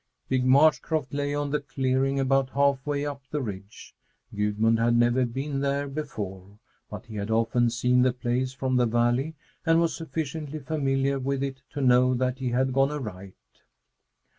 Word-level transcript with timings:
Big 0.29 0.43
Marsh 0.43 0.79
croft 0.79 1.13
lay 1.13 1.35
on 1.35 1.51
the 1.51 1.59
clearing 1.59 2.19
about 2.19 2.49
half 2.55 2.83
way 2.87 3.05
up 3.05 3.21
the 3.29 3.39
ridge. 3.39 3.93
Gudmund 4.35 4.79
had 4.79 4.95
never 4.95 5.27
been 5.27 5.59
there 5.59 5.87
before, 5.87 6.57
but 6.89 7.05
he 7.05 7.17
had 7.17 7.29
often 7.29 7.69
seen 7.69 8.01
the 8.01 8.11
place 8.11 8.51
from 8.51 8.77
the 8.77 8.87
valley 8.87 9.35
and 9.63 9.79
was 9.79 9.95
sufficiently 9.95 10.57
familiar 10.57 11.19
with 11.19 11.43
it 11.43 11.61
to 11.73 11.81
know 11.81 12.15
that 12.15 12.39
he 12.39 12.49
had 12.49 12.73
gone 12.73 12.89
aright. 12.89 13.35